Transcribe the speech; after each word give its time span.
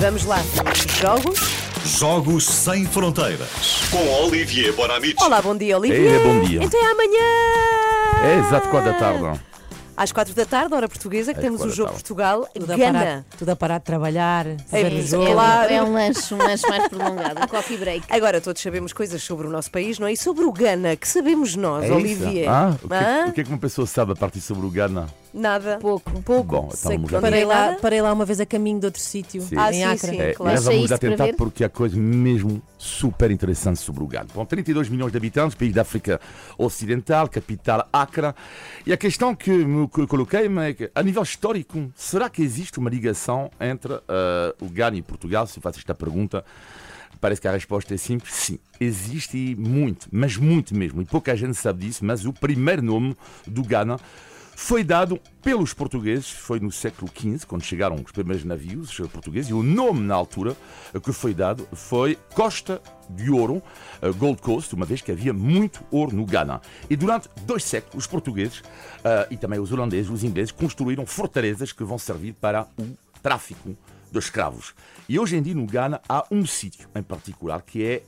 Vamos 0.00 0.24
lá. 0.24 0.38
Jogos. 1.00 1.38
Jogos 1.84 2.44
Sem 2.46 2.84
Fronteiras. 2.86 3.48
Com 3.90 4.24
Olivier 4.24 4.72
Bonamici. 4.74 5.16
Olá, 5.22 5.40
bom 5.40 5.56
dia, 5.56 5.78
Olivier. 5.78 6.20
É, 6.20 6.24
bom 6.24 6.40
dia. 6.40 6.62
Então 6.62 6.80
é 6.80 6.90
amanhã. 6.92 8.34
É 8.34 8.38
exato 8.46 8.68
4 8.68 8.92
da 8.92 8.98
tarde. 8.98 9.40
Às 9.96 10.12
quatro 10.12 10.32
da 10.32 10.46
tarde, 10.46 10.72
hora 10.74 10.88
portuguesa, 10.88 11.34
que 11.34 11.40
É, 11.40 11.42
temos 11.42 11.60
o 11.60 11.64
quatro 11.64 11.70
da 11.70 11.76
jogo 11.76 11.88
tarde. 11.90 12.02
Portugal. 12.02 12.48
Tudo 12.54 12.72
a, 12.72 12.76
Gana. 12.78 12.98
parar, 12.98 13.24
tudo 13.38 13.48
a 13.50 13.56
parar 13.56 13.78
de 13.78 13.84
trabalhar, 13.84 14.46
É, 14.72 14.82
ver 14.82 14.92
o 14.94 15.06
jogo. 15.06 15.26
claro. 15.30 15.70
É 15.70 15.82
um 15.82 15.92
lanche, 15.92 16.32
um 16.32 16.38
lanche 16.38 16.66
mais 16.66 16.88
prolongado, 16.88 17.42
um 17.42 17.46
coffee 17.46 17.76
break. 17.76 18.06
Agora 18.08 18.40
todos 18.40 18.62
sabemos 18.62 18.94
coisas 18.94 19.22
sobre 19.22 19.46
o 19.46 19.50
nosso 19.50 19.70
país, 19.70 19.98
não 19.98 20.06
é? 20.06 20.12
E 20.14 20.16
sobre 20.16 20.44
o 20.46 20.52
Gana, 20.52 20.96
que 20.96 21.06
sabemos 21.06 21.54
nós, 21.54 21.82
É 21.84 21.88
isso? 21.88 21.96
Olivier? 21.96 22.48
Ah, 22.48 22.74
o, 22.82 22.88
que, 22.88 22.94
Hã? 22.94 23.26
o 23.28 23.32
que 23.34 23.40
é 23.42 23.44
que 23.44 23.50
uma 23.50 23.58
pessoa 23.58 23.86
sabe 23.86 24.12
a 24.12 24.16
partir 24.16 24.40
sobre 24.40 24.64
o 24.64 24.70
Ghana? 24.70 25.06
Nada. 25.32 25.78
Pouco. 25.78 26.20
Pouco. 26.22 26.44
Bom, 26.44 26.70
então 26.72 26.92
vamos 26.92 27.10
Parei 27.20 27.44
lá, 27.44 27.76
parei 27.80 28.02
lá 28.02 28.12
uma 28.12 28.24
vez 28.24 28.40
a 28.40 28.46
caminho 28.46 28.80
de 28.80 28.86
outro 28.86 29.00
sítio, 29.00 29.40
Sim. 29.42 29.56
Ah, 29.56 29.70
em 29.70 29.74
sim, 29.74 29.84
Acre. 29.84 30.10
sim. 30.10 30.20
É, 30.20 30.34
claro. 30.34 30.56
Deixa 30.56 30.72
vamos 30.72 30.92
atentar 30.92 31.34
porque 31.36 31.64
há 31.64 31.68
coisas 31.68 31.96
mesmo 31.96 32.62
super 32.76 33.30
interessantes 33.30 33.82
sobre 33.82 34.02
o 34.02 34.06
Ghana. 34.06 34.26
Bom, 34.34 34.44
32 34.44 34.88
milhões 34.88 35.12
de 35.12 35.18
habitantes, 35.18 35.54
país 35.54 35.72
da 35.72 35.82
África 35.82 36.20
Ocidental, 36.58 37.28
capital 37.28 37.88
Accra. 37.92 38.34
E 38.84 38.92
a 38.92 38.96
questão 38.96 39.34
que 39.34 39.50
me 39.50 39.86
que 39.88 40.00
eu 40.00 40.08
coloquei 40.08 40.46
é 40.46 40.72
que, 40.74 40.90
a 40.94 41.02
nível 41.02 41.22
histórico, 41.22 41.90
será 41.94 42.28
que 42.28 42.42
existe 42.42 42.78
uma 42.78 42.90
ligação 42.90 43.50
entre 43.60 43.94
eh, 43.94 44.54
o 44.60 44.68
Ghana 44.68 44.96
e 44.96 45.02
Portugal? 45.02 45.46
Se 45.46 45.58
eu 45.58 45.62
faço 45.62 45.78
esta 45.78 45.94
pergunta, 45.94 46.44
parece 47.20 47.40
que 47.40 47.48
a 47.48 47.52
resposta 47.52 47.94
é 47.94 47.96
simples. 47.96 48.32
Sim, 48.34 48.58
existe 48.80 49.36
e 49.36 49.54
muito, 49.56 50.08
mas 50.10 50.36
muito 50.36 50.74
mesmo. 50.74 51.02
E 51.02 51.04
pouca 51.04 51.36
gente 51.36 51.54
sabe 51.54 51.86
disso, 51.86 52.04
mas 52.04 52.24
o 52.24 52.32
primeiro 52.32 52.82
nome 52.82 53.16
do 53.46 53.62
Ghana 53.62 53.98
foi 54.62 54.84
dado 54.84 55.18
pelos 55.42 55.72
portugueses, 55.72 56.30
foi 56.30 56.60
no 56.60 56.70
século 56.70 57.10
XV, 57.10 57.46
quando 57.46 57.64
chegaram 57.64 57.96
os 57.96 58.12
primeiros 58.12 58.44
navios 58.44 58.94
portugueses, 59.10 59.50
e 59.50 59.54
o 59.54 59.62
nome 59.62 60.00
na 60.00 60.14
altura 60.14 60.54
eh, 60.92 61.00
que 61.00 61.14
foi 61.14 61.32
dado 61.32 61.66
foi 61.72 62.16
Costa 62.34 62.80
de 63.08 63.30
Ouro, 63.30 63.62
eh, 64.02 64.10
Gold 64.10 64.40
Coast, 64.42 64.72
uma 64.74 64.84
vez 64.84 65.00
que 65.00 65.10
havia 65.10 65.32
muito 65.32 65.82
ouro 65.90 66.14
no 66.14 66.26
Ghana. 66.26 66.60
E 66.90 66.94
durante 66.94 67.26
dois 67.46 67.64
séculos, 67.64 68.04
os 68.04 68.06
portugueses 68.06 68.62
eh, 69.02 69.28
e 69.30 69.36
também 69.38 69.58
os 69.58 69.72
holandeses, 69.72 70.10
os 70.10 70.22
ingleses, 70.22 70.52
construíram 70.52 71.06
fortalezas 71.06 71.72
que 71.72 71.82
vão 71.82 71.98
servir 71.98 72.34
para 72.34 72.68
o 72.78 72.86
tráfico 73.22 73.74
de 74.12 74.18
escravos. 74.18 74.74
E 75.08 75.18
hoje 75.18 75.36
em 75.36 75.42
dia 75.42 75.54
no 75.54 75.64
Ghana 75.64 76.02
há 76.06 76.26
um 76.30 76.44
sítio 76.44 76.86
em 76.94 77.02
particular 77.02 77.62
que 77.62 77.82
é 77.82 78.02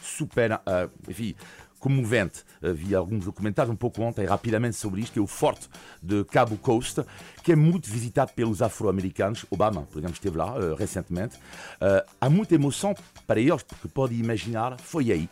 super, 0.00 0.52
ah, 0.52 0.88
enfim, 1.08 1.34
comovente. 1.78 2.44
Vi 2.60 2.94
alguns 2.94 3.24
documentários 3.24 3.72
um 3.72 3.76
pouco 3.76 4.02
ontem, 4.02 4.26
rapidamente, 4.26 4.76
sobre 4.76 5.00
isto, 5.00 5.12
que 5.12 5.18
é 5.18 5.22
o 5.22 5.26
Forte 5.26 5.68
de 6.02 6.24
Cabo 6.24 6.56
Coast, 6.56 7.02
que 7.42 7.52
é 7.52 7.56
muito 7.56 7.88
visitado 7.90 8.32
pelos 8.32 8.60
afro-americanos. 8.62 9.46
Obama, 9.50 9.82
por 9.82 9.98
exemplo, 9.98 10.14
esteve 10.14 10.36
lá 10.36 10.54
ah, 10.54 10.76
recentemente. 10.78 11.38
Ah, 11.80 12.04
há 12.20 12.30
muita 12.30 12.54
emoção 12.54 12.94
para 13.26 13.40
eles, 13.40 13.62
porque 13.62 13.88
pode 13.88 14.14
imaginar, 14.14 14.78
foi 14.80 15.12
aí, 15.12 15.28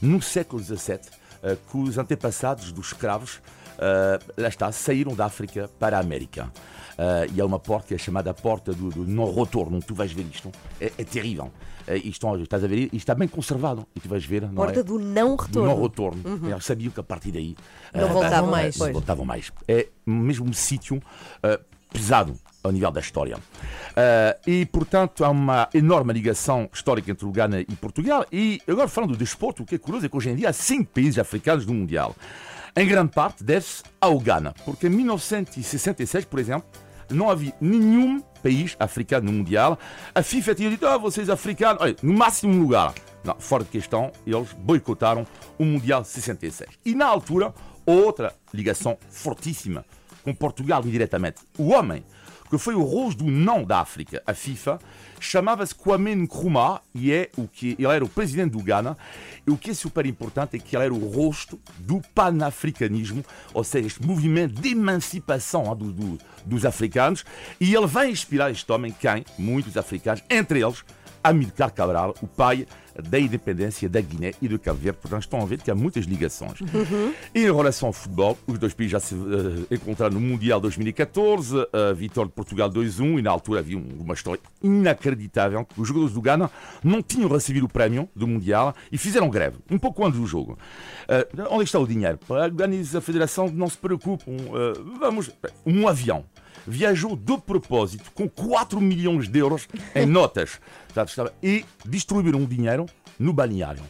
no 0.00 0.20
século 0.20 0.62
XVII, 0.62 1.00
ah, 1.42 1.56
que 1.70 1.76
os 1.76 1.98
antepassados 1.98 2.72
dos 2.72 2.88
escravos, 2.88 3.40
lá 4.38 4.48
está, 4.48 4.72
saíram 4.72 5.14
da 5.14 5.26
África 5.26 5.68
para 5.78 5.98
a 5.98 6.00
América. 6.00 6.50
Ah, 6.98 7.26
e 7.34 7.40
há 7.40 7.44
uma 7.44 7.58
porta 7.58 7.88
que 7.88 7.94
é 7.94 7.98
chamada 7.98 8.30
a 8.30 8.34
porta 8.34 8.72
do, 8.72 8.90
do 8.90 9.04
não-retorno. 9.06 9.80
Tu 9.80 9.94
vais 9.94 10.12
ver 10.12 10.26
isto. 10.32 10.50
É, 10.80 10.92
é 10.98 11.04
terrível. 11.04 11.50
Ah, 11.86 11.94
isto, 11.94 12.26
estás 12.42 12.64
a 12.64 12.66
ver? 12.66 12.84
Isto 12.84 12.96
está 12.96 13.14
bem 13.14 13.28
conservado. 13.28 13.86
E 13.94 14.00
tu 14.00 14.08
vais 14.08 14.24
ver. 14.24 14.42
Não 14.42 14.54
Porta 14.54 14.80
é? 14.80 14.82
do 14.82 14.98
não 14.98 15.36
do 15.36 15.42
retorno. 15.42 15.68
não 15.68 15.82
retorno. 15.82 16.50
Eles 16.50 16.64
sabiam 16.64 16.90
que 16.90 17.00
a 17.00 17.02
partir 17.02 17.32
daí 17.32 17.56
Não 17.94 18.04
ah, 18.04 18.12
voltavam 18.12 18.48
ah, 18.48 18.52
mais. 18.52 18.76
Não 18.78 18.92
voltavam 18.92 19.24
mais. 19.24 19.52
É 19.68 19.88
mesmo 20.06 20.48
um 20.48 20.52
sítio 20.52 21.02
ah, 21.42 21.60
pesado 21.92 22.34
ao 22.62 22.72
nível 22.72 22.90
da 22.90 23.00
história. 23.00 23.36
Ah, 23.94 24.36
e, 24.46 24.64
portanto, 24.66 25.22
há 25.24 25.28
uma 25.28 25.68
enorme 25.74 26.12
ligação 26.14 26.68
histórica 26.72 27.10
entre 27.10 27.26
o 27.26 27.30
Ghana 27.30 27.60
e 27.60 27.76
Portugal. 27.76 28.24
E 28.32 28.60
agora, 28.66 28.88
falando 28.88 29.10
do 29.10 29.18
desporto, 29.18 29.62
o 29.62 29.66
que 29.66 29.74
é 29.74 29.78
curioso 29.78 30.06
é 30.06 30.08
que 30.08 30.16
hoje 30.16 30.30
em 30.30 30.36
dia 30.36 30.48
há 30.48 30.52
cinco 30.52 30.92
países 30.94 31.18
africanos 31.18 31.66
no 31.66 31.74
Mundial. 31.74 32.16
Em 32.78 32.86
grande 32.86 33.12
parte 33.12 33.42
deve-se 33.42 33.82
ao 33.98 34.18
Ghana, 34.18 34.54
porque 34.64 34.86
em 34.86 34.90
1966, 34.90 36.26
por 36.26 36.38
exemplo, 36.38 36.68
não 37.10 37.30
havia 37.30 37.54
nenhum 37.60 38.20
país 38.42 38.76
africano 38.78 39.30
no 39.30 39.38
Mundial. 39.38 39.78
A 40.14 40.22
FIFA 40.22 40.54
tinha 40.54 40.70
dito, 40.70 40.86
ah, 40.86 40.96
vocês 40.96 41.28
africanos, 41.28 41.82
olha, 41.82 41.96
no 42.02 42.12
máximo 42.12 42.60
lugar. 42.60 42.94
Não, 43.24 43.36
fora 43.38 43.64
de 43.64 43.70
questão, 43.70 44.12
eles 44.24 44.52
boicotaram 44.52 45.26
o 45.58 45.64
Mundial 45.64 46.04
66. 46.04 46.70
E 46.84 46.94
na 46.94 47.06
altura, 47.06 47.52
outra 47.84 48.34
ligação 48.52 48.96
fortíssima 49.10 49.84
com 50.22 50.34
Portugal 50.34 50.82
indiretamente. 50.84 51.42
O 51.58 51.70
homem 51.70 52.04
que 52.50 52.58
foi 52.58 52.74
o 52.74 52.82
rosto 52.82 53.24
do 53.24 53.30
não 53.30 53.64
da 53.64 53.80
África, 53.80 54.22
a 54.26 54.32
FIFA, 54.34 54.78
chamava-se 55.18 55.74
Kwame 55.74 56.14
Nkrumah 56.14 56.80
e 56.94 57.12
é 57.12 57.30
o 57.36 57.48
que 57.48 57.74
ele 57.78 57.86
era 57.88 58.04
o 58.04 58.08
presidente 58.08 58.52
do 58.52 58.62
Ghana. 58.62 58.96
E 59.46 59.50
o 59.50 59.56
que 59.56 59.70
é 59.70 59.74
super 59.74 60.04
importante 60.06 60.56
é 60.56 60.58
que 60.58 60.76
ele 60.76 60.84
era 60.84 60.94
o 60.94 61.08
rosto 61.10 61.58
do 61.78 62.00
panafricanismo, 62.14 63.24
ou 63.54 63.64
seja, 63.64 63.86
este 63.86 64.02
movimento 64.06 64.60
de 64.60 64.70
emancipação 64.70 65.74
do- 65.76 65.92
do- 65.92 66.18
dos 66.44 66.64
africanos. 66.64 67.24
E 67.60 67.74
ele 67.74 67.86
vai 67.86 68.10
inspirar 68.10 68.50
este 68.50 68.70
homem, 68.70 68.94
quem? 68.98 69.24
Muitos 69.38 69.76
africanos, 69.76 70.22
entre 70.30 70.60
eles 70.62 70.84
Amilcar 71.24 71.72
Cabral, 71.72 72.14
o 72.22 72.26
pai 72.26 72.66
da 73.02 73.18
independência 73.18 73.88
da 73.88 74.00
Guiné 74.00 74.32
e 74.40 74.48
do 74.48 74.58
Cabo 74.58 74.78
Verde. 74.78 74.98
Portanto, 75.00 75.22
estão 75.22 75.40
a 75.40 75.44
ver 75.46 75.60
que 75.60 75.70
há 75.70 75.74
muitas 75.74 76.04
ligações. 76.04 76.58
E 77.34 77.40
em 77.40 77.54
relação 77.54 77.88
ao 77.88 77.92
futebol, 77.92 78.38
os 78.46 78.58
dois 78.58 78.72
países 78.74 78.92
já 78.92 79.00
se 79.00 79.14
eh, 79.14 79.74
encontraram 79.74 80.14
no 80.14 80.20
Mundial 80.20 80.60
2014, 80.60 81.56
a 81.72 81.92
vitória 81.92 82.28
de 82.28 82.34
Portugal 82.34 82.70
2-1, 82.70 83.18
e 83.18 83.22
na 83.22 83.30
altura 83.30 83.60
havia 83.60 83.76
um- 83.78 83.98
uma 84.00 84.14
história 84.14 84.40
inacreditável, 84.62 85.66
os 85.76 85.88
jogadores 85.88 86.14
do 86.14 86.20
Ghana 86.20 86.50
não 86.82 87.02
tinham 87.02 87.28
recebido 87.28 87.66
o 87.66 87.68
prémio 87.68 88.08
do 88.14 88.26
Mundial 88.26 88.74
e 88.90 88.96
fizeram 88.98 89.28
greve, 89.28 89.56
um 89.70 89.78
pouco 89.78 90.04
antes 90.06 90.18
do 90.20 90.26
jogo. 90.26 90.58
Eh, 91.08 91.26
onde 91.50 91.64
está 91.64 91.78
o 91.78 91.86
dinheiro? 91.86 92.18
A 92.30 92.48
Ghana 92.48 92.74
e 92.76 92.96
a 92.96 93.00
Federação 93.00 93.50
não 93.52 93.68
se 93.68 93.76
preocupam. 93.76 94.32
eh, 94.32 94.72
vamos, 94.98 95.30
um 95.64 95.86
avião 95.88 96.24
viajou 96.66 97.14
de 97.16 97.38
propósito 97.38 98.10
com 98.12 98.28
4 98.28 98.80
milhões 98.80 99.28
de 99.28 99.38
euros 99.38 99.68
em 99.94 100.04
notas 100.06 100.58
e 101.42 101.64
distribuíram 101.84 102.42
o 102.42 102.46
dinheiro 102.46 102.85
no 103.18 103.32
balneário. 103.32 103.82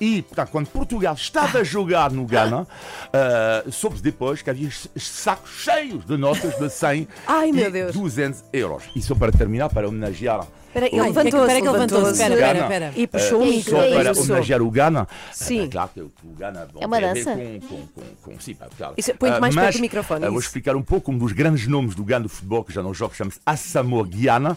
E, 0.00 0.22
portanto, 0.22 0.50
quando 0.50 0.68
Portugal 0.68 1.14
estava 1.14 1.58
a 1.58 1.64
jogar 1.64 2.12
no 2.12 2.24
Ghana, 2.24 2.66
ah, 3.12 3.64
soube 3.70 4.00
depois 4.00 4.42
que 4.42 4.50
havia 4.50 4.70
sacos 4.96 5.50
cheios 5.50 6.04
de 6.04 6.16
notas 6.16 6.56
de 6.56 6.70
100 6.70 7.08
Ai, 7.26 7.50
e 7.50 7.70
Deus. 7.70 7.92
200 7.92 8.44
euros. 8.52 8.84
E 8.94 9.02
só 9.02 9.14
para 9.14 9.32
terminar, 9.32 9.68
para 9.70 9.88
homenagear 9.88 10.46
Espera 10.78 10.86
aí, 10.86 10.90
ele 10.92 11.08
levantou-se, 11.08 11.38
espera 11.38 11.60
que 11.60 11.66
ele 11.66 11.72
levantou-se. 11.72 12.12
Espera, 12.12 12.34
espera, 12.34 12.58
espera. 12.58 12.92
E 12.96 13.06
puxou 13.06 13.40
o 13.40 13.42
É 13.42 13.46
micro. 13.50 13.70
só 13.70 13.82
é 13.82 14.02
para 14.02 14.20
homenagear 14.20 14.62
o 14.62 14.70
Ghana. 14.70 15.08
Sim. 15.32 15.64
É 15.64 15.68
claro 15.68 15.90
que 15.92 16.00
o 16.00 16.10
Ghana 16.38 16.68
bom, 16.72 16.80
É 16.82 16.86
uma 16.86 17.00
dança. 17.00 17.34
Com, 17.34 17.60
com, 17.60 17.86
com, 17.86 18.02
com, 18.32 18.40
sim, 18.40 18.54
claro. 18.54 18.72
Põe-te 19.18 19.36
Ah, 19.36 19.40
mais 19.40 19.54
perto 19.54 19.66
mas, 19.66 19.74
do 19.76 19.80
microfone, 19.80 20.24
ah, 20.24 20.30
vou 20.30 20.38
explicar 20.40 20.76
um 20.76 20.82
pouco. 20.82 21.10
Um 21.10 21.18
dos 21.18 21.32
grandes 21.32 21.66
nomes 21.66 21.94
do 21.94 22.04
Ghana 22.04 22.24
do 22.24 22.28
futebol, 22.28 22.64
que 22.64 22.72
já 22.72 22.82
não 22.82 22.94
joga, 22.94 23.14
chama-se 23.14 23.40
Asamoah 23.44 24.08
Guyana. 24.08 24.56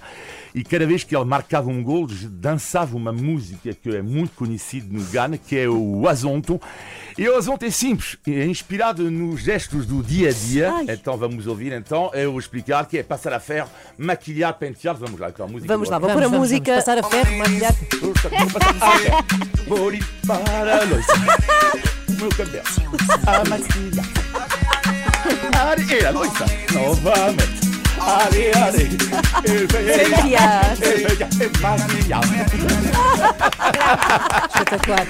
E 0.53 0.63
cada 0.63 0.85
vez 0.85 1.03
que 1.03 1.15
ele 1.15 1.25
marcava 1.25 1.69
um 1.69 1.81
gol, 1.83 2.07
dançava 2.29 2.95
uma 2.95 3.11
música 3.11 3.73
que 3.73 3.89
é 3.95 4.01
muito 4.01 4.31
conhecida 4.35 4.87
no 4.91 5.03
Ghana, 5.05 5.37
que 5.37 5.57
é 5.57 5.69
o 5.69 6.07
Azonto. 6.07 6.59
E 7.17 7.27
o 7.27 7.35
Azonto 7.35 7.65
é 7.65 7.69
simples, 7.69 8.17
é 8.27 8.45
inspirado 8.45 9.09
nos 9.11 9.41
gestos 9.41 9.85
do 9.85 10.01
dia 10.01 10.29
a 10.29 10.33
dia. 10.33 10.71
Ai. 10.73 10.85
Então 10.89 11.17
vamos 11.17 11.47
ouvir, 11.47 11.71
então, 11.73 12.11
eu 12.13 12.31
vou 12.31 12.39
explicar 12.39 12.85
que 12.85 12.97
é 12.97 13.03
passar 13.03 13.33
a 13.33 13.39
ferro, 13.39 13.69
maquilhar, 13.97 14.53
pentear. 14.53 14.95
Vamos 14.95 15.19
lá, 15.19 15.29
então 15.29 15.45
a 15.45 15.49
música. 15.49 15.73
Vamos 15.73 15.89
lá, 15.89 15.99
vou 15.99 16.09
pôr 16.09 16.23
a 16.23 16.27
Vamos, 16.27 16.31
vamos, 16.31 16.49
música. 16.51 16.71
vamos 16.71 16.85
passar 16.85 16.97
a 16.99 17.03
ferro, 17.03 17.37
maquilhar. 17.37 17.75
Bori 19.67 19.99
para 20.25 20.85
nós. 20.85 21.05
Meu 22.19 22.29
cabelo. 22.29 22.63
A 23.25 23.49
maquilha. 23.49 24.03
Areia, 25.57 26.11
loiça. 26.11 26.45
Novamente. 26.73 27.71
Are, 27.99 28.51
are. 28.55 28.89
Pentear. 29.43 30.75
Espetacular. 34.49 35.07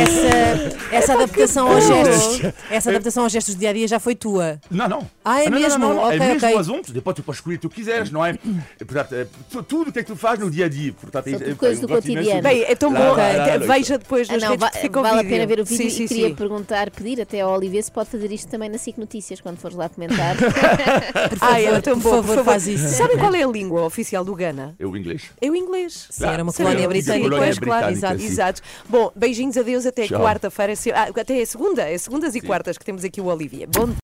Essa, 0.00 0.94
essa 0.96 1.12
adaptação 1.14 1.68
aos 1.70 1.86
gestos, 1.86 2.52
essa 2.70 2.90
adaptação 2.90 3.22
aos 3.24 3.32
gestos 3.32 3.54
do 3.54 3.58
dia 3.58 3.70
a 3.70 3.72
dia 3.72 3.88
já 3.88 3.98
foi 4.00 4.14
tua. 4.14 4.60
Não, 4.70 4.88
não. 4.88 5.10
Ah, 5.24 5.42
é 5.42 5.50
não, 5.50 5.58
mesmo? 5.58 5.78
Não, 5.78 5.94
não, 5.94 6.02
Ok, 6.04 6.16
é 6.16 6.18
mesmo 6.18 6.36
ok. 6.46 6.54
o 6.54 6.58
assunto. 6.58 6.92
Depois 6.92 7.16
tu 7.16 7.22
podes 7.22 7.38
escolher 7.38 7.56
o 7.56 7.58
que 7.58 7.68
tu 7.68 7.70
quiseres, 7.74 8.10
não 8.10 8.24
é? 8.24 8.34
Portanto, 8.78 9.14
é 9.14 9.26
tu- 9.50 9.62
tudo 9.62 9.90
o 9.90 9.92
que 9.92 9.98
é 10.00 10.02
que 10.02 10.08
tu 10.12 10.16
fazes 10.16 10.40
no 10.44 10.50
dia 10.50 10.66
a 10.66 10.68
dia. 10.68 10.92
Portanto, 10.92 11.30
São 11.30 11.40
é- 11.40 11.50
é- 11.50 11.54
coisas 11.54 11.80
do 11.80 11.88
cotidiano. 11.88 12.42
Bem, 12.42 12.62
é 12.62 12.74
tão 12.74 12.92
Lá, 12.92 12.98
bom. 12.98 13.04
lá, 13.04 13.16
lá, 13.16 13.36
lá, 13.36 13.46
lá. 13.46 13.74
Veja 13.74 13.98
depois 13.98 14.28
Ah, 14.30 14.36
não, 14.38 14.48
redes 14.50 14.60
va- 14.90 15.00
vale 15.02 15.20
a 15.20 15.24
pena 15.24 15.46
ver 15.46 15.60
o 15.60 15.64
vídeo 15.64 15.84
Sim, 15.84 15.90
sim, 15.90 16.04
e 16.04 16.08
queria 16.08 16.28
sim. 16.28 16.34
perguntar, 16.34 16.90
pedir 16.90 17.20
até 17.20 17.40
ao 17.40 17.52
Olivier 17.54 17.82
se 17.82 17.90
pode 17.92 18.10
fazer 18.10 18.30
isto 18.32 18.48
também 18.48 18.68
na 18.68 18.78
SIC 18.78 18.98
Notícias 18.98 19.40
quando 19.40 19.58
fores 19.58 19.76
lá 19.76 19.88
comentar. 19.88 20.36
Por 20.36 21.38
favor, 21.38 21.54
Ai, 21.54 21.66
era 21.66 21.82
tão 21.82 21.94
por 21.98 22.02
bom, 22.02 22.10
favor, 22.10 22.22
por 22.26 22.34
favor. 22.36 22.44
faz 22.44 22.66
isso. 22.66 22.88
Sabem 22.88 23.16
qual 23.18 23.34
é 23.34 23.42
a 23.42 23.46
língua 23.46 23.82
oficial 23.84 24.24
do 24.24 24.34
Ghana? 24.34 24.74
É 24.78 24.86
o 24.86 24.96
inglês. 24.96 25.22
É 25.40 25.50
o 25.50 25.56
inglês. 25.56 26.06
Sim, 26.10 26.24
era 26.26 26.42
uma 26.42 26.52
colónia 26.52 26.88
britânica. 26.88 27.36
Pois, 27.36 27.58
claro, 27.58 27.90
exato. 27.90 28.21
Exato. 28.26 28.60
Bom, 28.88 29.10
beijinhos, 29.14 29.56
adeus, 29.56 29.86
até 29.86 30.06
quarta-feira. 30.22 30.74
Se- 30.76 30.92
ah, 30.92 31.08
Até 31.14 31.44
segunda, 31.44 31.82
é 31.82 31.96
segundas 31.98 32.34
e 32.34 32.40
quartas 32.40 32.76
que 32.78 32.84
temos 32.84 33.04
aqui 33.04 33.20
o 33.20 33.26
Olivia. 33.26 33.66
Bom 33.66 33.92